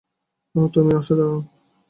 ওহ 0.55 0.65
তুমি 0.73 0.91
অসাধারণ। 0.95 1.41